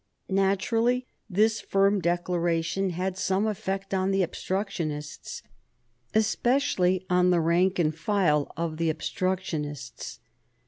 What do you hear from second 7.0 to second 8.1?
on the rank and